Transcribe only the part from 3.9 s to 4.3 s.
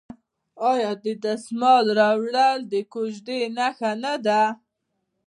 نه